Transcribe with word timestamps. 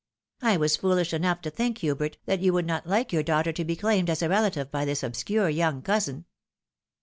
I 0.41 0.57
was 0.57 0.77
foolish 0.77 1.13
enough 1.13 1.41
to 1.41 1.51
think, 1.51 1.77
Hubert, 1.81 2.17
that 2.25 2.39
you 2.39 2.53
would 2.53 2.65
not 2.65 2.87
like 2.87 3.13
your 3.13 3.21
daughter 3.21 3.53
to 3.53 3.63
be 3.63 3.75
claimed 3.75 4.09
as 4.09 4.23
a 4.23 4.29
relative 4.29 4.71
by 4.71 4.83
this 4.83 5.03
obscure 5.03 5.47
young 5.49 5.83
cousin." 5.83 6.25